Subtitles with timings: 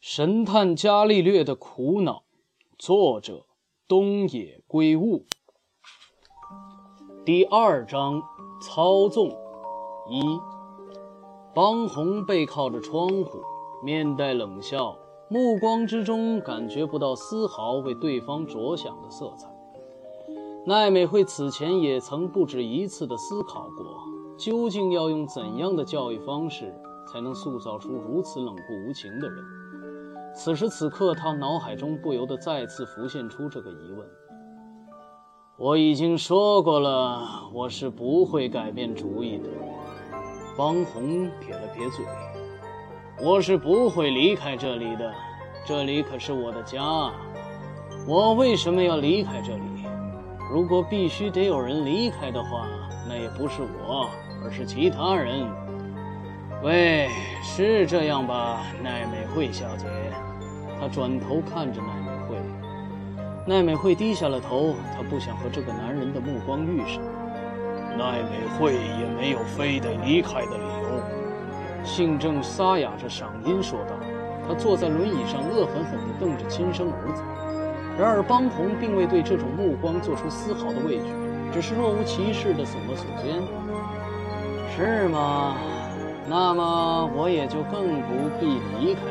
[0.00, 2.22] 神探伽利略的苦恼，
[2.78, 3.44] 作者
[3.86, 5.26] 东野圭吾。
[7.22, 8.22] 第二章
[8.62, 9.28] 操纵
[10.08, 10.22] 一。
[11.54, 13.42] 邦红背靠着窗户，
[13.84, 14.96] 面带冷笑，
[15.28, 19.54] 目光之中感觉不到丝毫为对方着想的色彩。
[20.64, 24.02] 奈美惠此前也曾不止一次的思考过，
[24.38, 26.74] 究竟要用怎样的教育方式，
[27.06, 29.44] 才能塑造出如此冷酷无情的人。
[30.34, 34.06] 此时此刻，他脑海中不由得再次浮现出这个疑问。
[35.58, 39.48] 我已经说过了，我是不会改变主意的。
[40.56, 42.04] 方红撇了撇嘴
[43.22, 45.12] ：“我是不会离开这里的，
[45.66, 46.80] 这里可是我的家。
[48.06, 49.84] 我为什么要离开这里？
[50.50, 52.66] 如果必须得有人离开的话，
[53.06, 54.08] 那也不是我，
[54.42, 55.46] 而是其他人。
[56.62, 57.08] 喂，
[57.42, 59.86] 是这样吧，奈美惠小姐？”
[60.80, 62.36] 他转头看着奈美惠，
[63.46, 64.74] 奈美惠低下了头。
[64.96, 67.02] 她不想和这个男人的目光遇上。
[67.98, 71.84] 奈美惠也没有非得离开的理由。
[71.84, 73.94] 信正沙哑着嗓音说道。
[74.48, 77.22] 他坐在轮椅上，恶狠狠地瞪着亲生儿子。
[77.98, 81.12] 然而邦红并未对这种目光做出丝毫的畏惧，
[81.52, 83.42] 只是若无其事地耸了耸肩。
[84.74, 85.56] 是吗？
[86.26, 88.46] 那么我也就更不必
[88.78, 89.10] 离开了。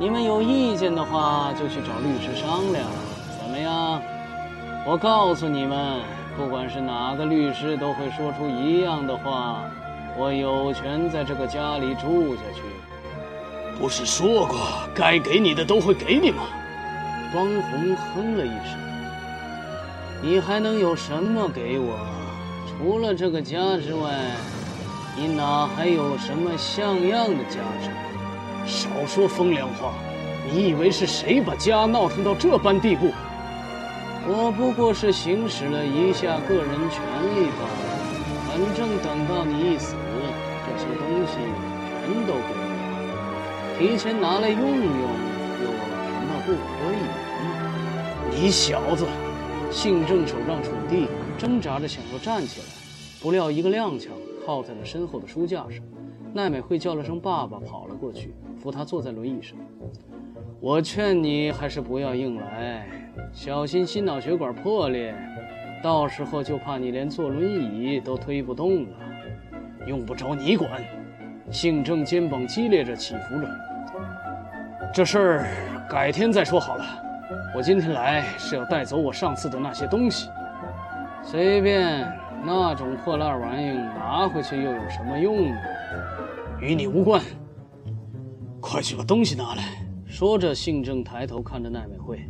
[0.00, 2.86] 你们有意见的话，就去找律师商量，
[3.36, 4.00] 怎么样？
[4.86, 6.00] 我告诉你们，
[6.36, 9.64] 不管是哪个律师，都会说出一样的话：
[10.16, 12.62] 我有权在这个家里住下去。
[13.76, 14.56] 不是说过
[14.94, 16.44] 该给你的都会给你吗？
[17.32, 18.78] 方红哼了一声
[20.22, 21.98] ：“你还能有什么给我？
[22.68, 24.14] 除了这个家之外，
[25.16, 27.90] 你哪还有什么像样的价值？”
[28.68, 29.94] 少说风凉话！
[30.52, 33.10] 你以为是谁把家闹腾到这般地步？
[34.26, 37.00] 我不过是行使了一下个人权
[37.34, 37.96] 利罢了。
[38.46, 39.94] 反正等到你一死，
[40.66, 41.32] 这些东西
[41.88, 45.00] 全都归我，提前拿来用用，
[45.64, 45.68] 有
[46.04, 48.42] 什么不可以？
[48.42, 49.06] 你小子！
[49.70, 52.66] 信正手杖杵地，挣扎着想要站起来，
[53.20, 54.08] 不料一个踉跄，
[54.46, 55.82] 靠在了身后的书架上。
[56.38, 58.32] 奈美惠叫了声“爸爸”，跑了过去。
[58.62, 59.58] 扶他坐在轮椅上，
[60.60, 62.86] 我劝你还是不要硬来，
[63.32, 65.12] 小心心脑血管破裂，
[65.82, 68.88] 到时候就怕你连坐轮椅都推不动了。
[69.84, 70.80] 用不着你管。
[71.50, 73.48] 姓郑肩膀激烈着起伏着，
[74.94, 75.46] 这事儿
[75.90, 76.84] 改天再说好了。
[77.56, 80.30] 我今天来是要带走我上次的那些东西。
[81.20, 82.06] 随便，
[82.44, 85.56] 那种破烂玩意拿回去又有什么用呢？
[86.60, 87.22] 与你无关。
[88.60, 89.86] 快去把东西拿来！
[90.06, 92.28] 说着，信正抬头看着奈美惠。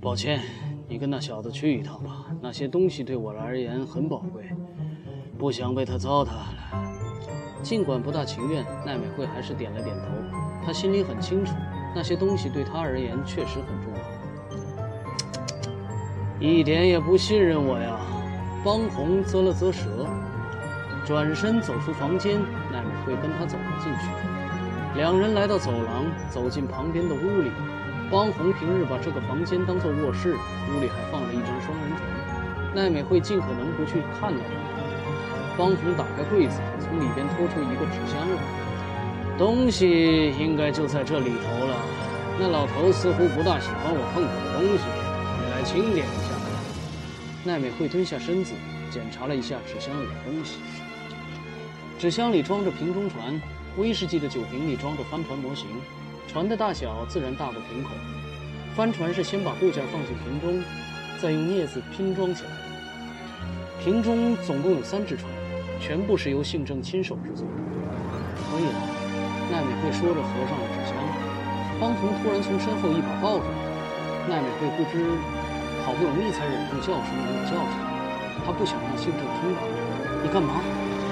[0.00, 0.40] 抱歉，
[0.88, 2.26] 你跟那小子去一趟吧。
[2.40, 4.44] 那些东西对我而言很宝贵，
[5.36, 6.46] 不想被他糟蹋了。
[7.62, 10.04] 尽管不大情愿，奈美惠还是点了点头。
[10.64, 11.54] 她心里很清楚，
[11.94, 14.00] 那些东西对她而言确实很重要。
[16.38, 18.00] 一点也不信任我呀！
[18.62, 20.06] 方红啧了啧舌，
[21.06, 22.40] 转身走出房间。
[22.70, 24.06] 奈美惠跟他走了进去。
[24.96, 27.50] 两人来到走廊，走进旁边的屋里。
[28.10, 32.74] 方红平日把这个房间当做卧室，屋里还放了一张双人床。
[32.74, 35.56] 奈美惠尽可能不去看到他。
[35.56, 41.76] 方红打开柜子，从里边拖出一个纸箱来，东西应该就在这里头了。
[42.38, 44.84] 那老头似乎不大喜欢我碰他的东西，
[45.38, 46.34] 你来清点一下。
[47.44, 48.54] 奈美惠蹲下身子，
[48.90, 50.60] 检查了一下纸箱里的东西。
[52.00, 53.38] 纸箱里装着瓶中船。
[53.76, 55.68] 威士忌的酒瓶里装着帆船模型，
[56.26, 57.90] 船的大小自然大过瓶口。
[58.74, 60.64] 帆船是先把部件放进瓶中，
[61.20, 62.50] 再用镊子拼装起来。
[63.84, 65.30] 瓶中总共有三只船，
[65.78, 67.46] 全部是由信正亲手制作。
[68.48, 68.80] 可以了，
[69.52, 70.96] 奈美惠说着合上了纸箱。
[71.78, 73.44] 方从突然从身后一把抱住，
[74.26, 75.04] 奈美惠不知
[75.84, 77.86] 好不容易才忍住叫声没有叫出来。
[78.46, 79.60] 她不想让信正听到。
[80.24, 80.60] 你干嘛？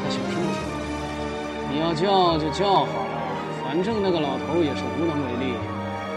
[0.02, 0.77] 她小声地说。
[1.70, 3.12] 你要叫就叫好了，
[3.62, 5.54] 反正那个老头也是无能为力。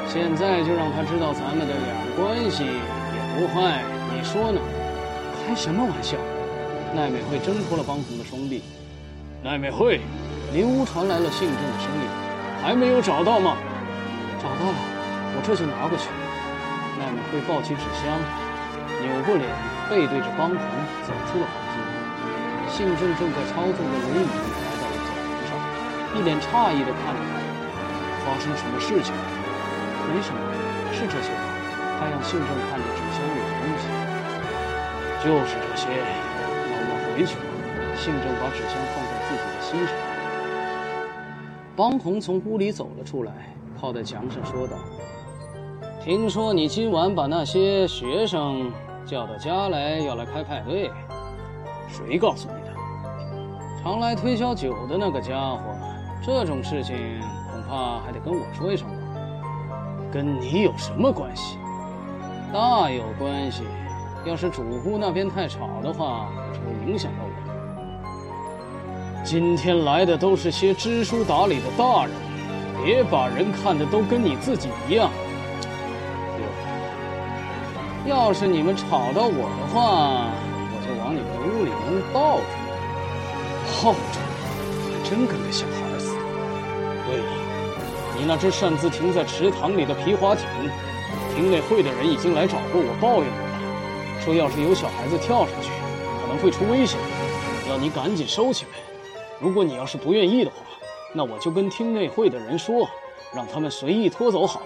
[0.07, 3.83] 现在就让他知道咱们的俩关系也不坏，
[4.13, 4.59] 你说呢？
[5.48, 6.18] 开什么玩笑！
[6.94, 8.63] 奈美惠挣脱了帮红的双臂。
[9.44, 10.00] 奈美惠，
[10.53, 12.03] 林屋传来了信正的声音
[12.62, 13.57] ：“还没有找到吗？”
[14.39, 14.77] 找到了，
[15.36, 16.07] 我这就拿过去。
[17.00, 18.19] 奈美惠抱起纸箱，
[19.01, 19.48] 扭过脸，
[19.89, 20.57] 背对着帮红
[21.03, 21.75] 走出了房间。
[22.69, 24.50] 信正正在操纵着轮椅。
[26.15, 27.31] 一脸诧异地看着他，
[28.25, 29.21] 发生什么事情了？
[30.07, 30.39] 没什么，
[30.91, 31.39] 是这些吧？
[31.99, 33.83] 他让信正看着纸箱里的东西。
[35.23, 35.87] 就是这些。
[36.67, 37.41] 那我们回去吧。
[37.95, 39.93] 信正把纸箱放在自己的心上。
[41.75, 43.31] 邦红从屋里走了出来，
[43.79, 44.75] 靠在墙上说道
[46.03, 48.71] ：“听说你今晚把那些学生
[49.05, 50.91] 叫到家来，要来开派对。
[51.87, 52.71] 谁告诉你的？
[53.83, 55.61] 常来推销酒的那个家伙。
[56.23, 57.19] 这种事情
[57.51, 58.94] 恐怕还得跟我说一声吧。
[60.12, 61.57] 跟你有什么关系？
[62.53, 63.63] 大有关系。
[64.23, 67.31] 要是主顾那边太吵的话，是会影响到我。”
[69.25, 72.12] 今天来的都是些知书达理的大人，
[72.83, 75.09] 别把人看的都跟你自己一样。
[78.06, 80.27] 要是你们吵到我的话，
[80.69, 82.44] 我就往你们屋里扔爆竹。
[83.81, 84.19] 炮竹，
[84.85, 85.80] 还真跟个小孩。
[87.11, 87.25] 对了，
[88.17, 90.45] 你那只擅自停在池塘里的皮划艇，
[91.35, 95.69] 町内会的人已经来找过我抱怨过了，说要是有小孩子跳上去，
[96.21, 96.97] 可能会出危险，
[97.69, 98.71] 要你赶紧收起来。
[99.41, 100.55] 如果你要是不愿意的话，
[101.13, 102.87] 那我就跟厅内会的人说，
[103.33, 104.65] 让他们随意拖走好了。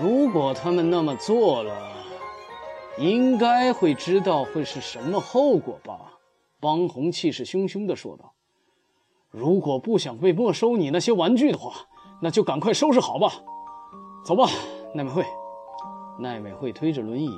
[0.00, 1.92] 如果他们那么做了，
[2.96, 6.14] 应该会知道会是什么后果吧？
[6.60, 8.32] 邦红气势汹汹地说道。
[9.38, 11.72] 如果不想被没收你那些玩具的话，
[12.20, 13.28] 那就赶快收拾好吧。
[14.24, 14.48] 走吧，
[14.92, 15.24] 奈美惠。
[16.18, 17.30] 奈美惠推着轮椅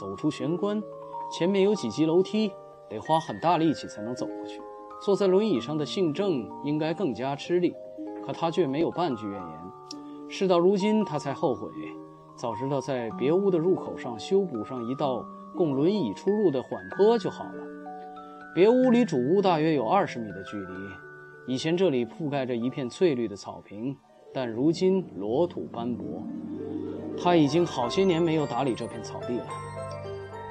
[0.00, 0.82] 走出玄关，
[1.32, 2.50] 前面有几级楼梯，
[2.90, 4.60] 得花很大力气才能走过去。
[5.00, 7.72] 坐在轮椅上的姓郑应该更加吃力，
[8.26, 10.28] 可他却没有半句怨言。
[10.28, 11.68] 事到如今，他才后悔，
[12.34, 15.24] 早知道在别屋的入口上修补上一道
[15.56, 17.64] 供轮椅出入的缓坡就好了。
[18.52, 20.74] 别屋离主屋大约有二十米的距离，
[21.46, 23.94] 以前这里覆盖着一片翠绿的草坪，
[24.32, 26.22] 但如今裸土斑驳。
[27.22, 29.46] 他已经好些年没有打理这片草地了。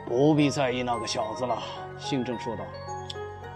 [0.06, 1.58] 不必在意那个小子了，
[1.98, 2.64] 信正说道。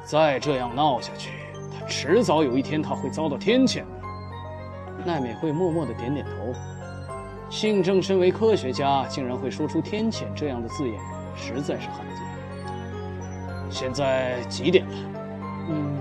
[0.03, 1.29] 再这样闹下去，
[1.71, 5.05] 他迟早有一天他会遭到天谴的。
[5.05, 6.53] 奈美惠默默的点点头。
[7.49, 10.99] 信正身为科学家，竟然会说出“天谴”这样的字眼，
[11.35, 13.69] 实在是罕见。
[13.69, 14.93] 现在几点了？
[15.69, 15.97] 嗯，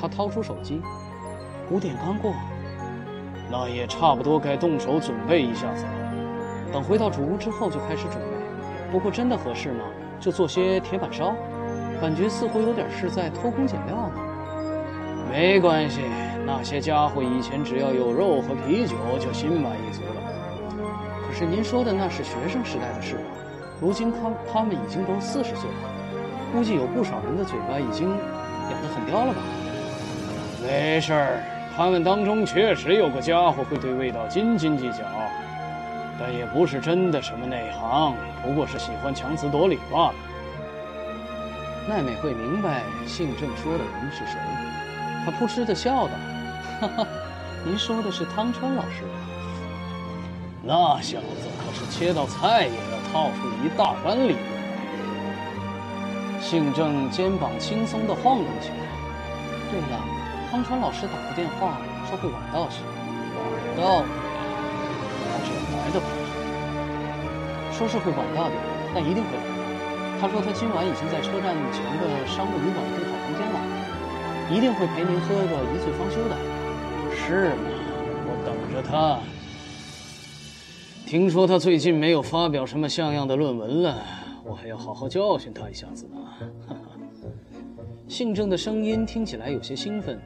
[0.00, 0.82] 他掏出手机，
[1.70, 2.32] 五点刚过。
[3.50, 5.90] 那也差不多该动手准备一下子了。
[6.72, 8.28] 等回到主屋之后就开始准备。
[8.90, 9.84] 不过真的合适吗？
[10.18, 11.34] 就做些铁板烧。
[12.00, 14.12] 感觉似乎有点是在偷工减料呢。
[15.30, 16.00] 没关系，
[16.44, 20.20] 那些家伙以前只要有肉和啤酒就心满意足了。
[21.26, 23.22] 可是您说的那是学生时代的事了，
[23.80, 24.18] 如今他
[24.52, 25.76] 他们已经都四十岁了，
[26.52, 29.40] 估计有不少人的嘴巴已经养得很刁了吧？
[30.66, 31.40] 没事儿，
[31.76, 35.04] 他们当中确实有个家伙会对味道斤斤计较，
[36.18, 40.14] 但也不是真的什么内行，不过是喜欢强词夺理罢了。
[41.86, 44.38] 奈美惠明白姓郑说的人是谁，
[45.24, 46.12] 她扑哧的笑道
[46.80, 47.06] ：“哈哈，
[47.64, 49.08] 您说的是汤川老师吧？
[50.62, 51.26] 那小子
[51.58, 54.38] 可是切道菜也要套出一大番理由。”
[56.40, 58.76] 姓郑肩膀轻松的晃动起来。
[59.70, 60.00] 对了，
[60.54, 62.78] 方川老师打过电话说会晚到些。
[62.86, 64.04] 晚到？
[65.26, 66.06] 他这来的不
[67.74, 68.54] 说是会晚到点，
[68.94, 69.42] 但一定会来。
[70.20, 73.58] 他说他今晚已经在车站前的商务旅馆订好房间了，
[74.54, 76.36] 一定会陪您喝个一醉方休的。
[77.16, 77.66] 是吗？
[78.28, 79.18] 我等着他。
[81.04, 84.04] 听说他最近没有发表什么像样的论文了，
[84.44, 86.20] 我还要好好教训他一下子呢。
[86.38, 86.76] 哈哈。
[88.06, 90.16] 姓郑的声音听起来有些兴奋。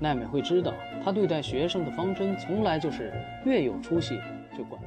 [0.00, 0.72] 奈美会知道，
[1.04, 3.12] 他对待学生的方针从来就是
[3.44, 4.20] 越有出息
[4.56, 4.80] 就管。